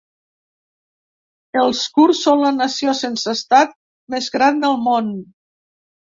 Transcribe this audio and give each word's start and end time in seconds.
Els 1.63 1.81
kurds 1.97 2.21
són 2.29 2.41
la 2.45 2.51
nació 2.57 2.97
sense 3.01 3.35
estat 3.41 3.77
més 4.17 4.33
gran 4.39 4.61
del 4.67 4.77
món. 4.89 5.15